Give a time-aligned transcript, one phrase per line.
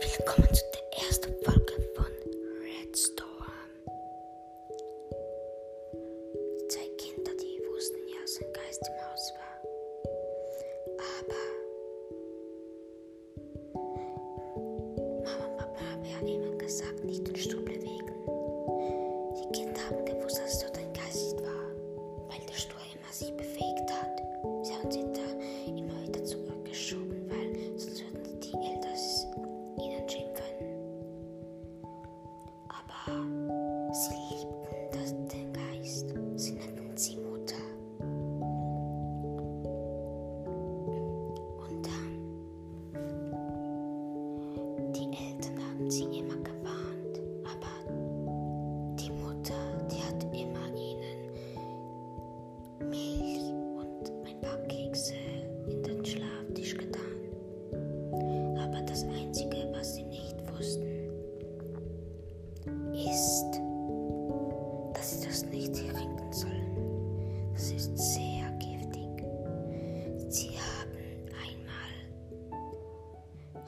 [0.00, 2.06] Willkommen zu der ersten Folge von
[2.62, 3.28] Red Storm.
[6.68, 9.58] Zwei Kinder, die wussten ja, dass ein Geist im Haus war.
[11.18, 11.42] Aber
[15.22, 18.14] Mama und Papa haben ja immer gesagt, nicht den Stuhl bewegen.
[19.36, 21.74] Die Kinder haben gewusst, dass dort ein Geist war,
[22.28, 23.49] weil der Stuhl immer sich bewegt.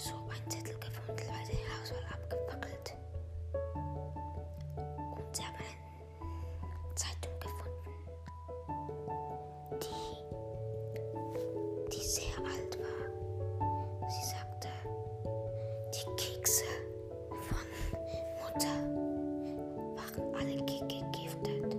[0.00, 2.86] So einen Zettel gefunden, weil der Haus war abgefackelt.
[5.16, 7.92] Und sie haben eine Zeitung gefunden,
[9.82, 10.10] die,
[11.92, 13.02] die sehr alt war.
[14.08, 14.68] Sie sagte,
[15.94, 16.64] die Kekse
[17.30, 17.64] von
[18.40, 18.76] Mutter
[19.96, 21.76] waren alle ge- gegiftet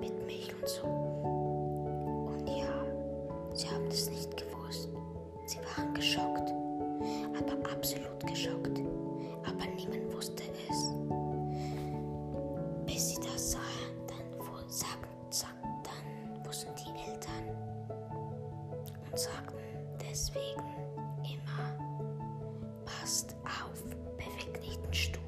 [0.00, 0.86] mit Milch und so.
[0.86, 2.72] Und ja,
[3.54, 4.45] sie haben es nicht gewusst.
[7.38, 8.80] Aber absolut geschockt.
[9.44, 10.90] Aber niemand wusste es.
[12.86, 13.62] Bis sie das sahen,
[14.06, 17.48] dann, wo, sagen, sagen, dann wussten die Eltern
[19.10, 19.56] und sagten
[20.00, 20.62] deswegen
[21.24, 21.76] immer,
[22.84, 23.82] passt auf,
[24.16, 25.25] bewegt nicht den Stuhl.